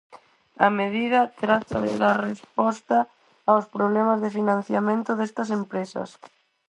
[0.65, 2.97] A medida trata de dar resposta
[3.51, 6.09] aos problemas de financiamento destas empresas.